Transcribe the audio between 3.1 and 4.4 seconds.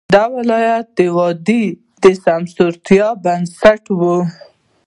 بنسټ وو.